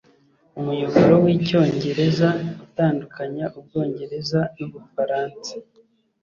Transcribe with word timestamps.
Umuyoboro 0.59 1.13
wicyongereza 1.23 2.27
utandukanya 2.65 3.45
Ubwongereza 3.57 4.39
nu 4.57 4.67
Bufaransa 4.73 5.51